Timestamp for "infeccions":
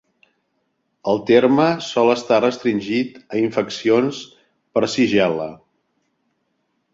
3.43-4.23